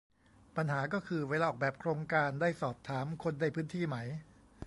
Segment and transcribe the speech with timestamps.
[0.55, 3.97] ปัญหาก็คือ เวลาออกแบบโครงการได้สอบถามคนในพื้นที่ไหม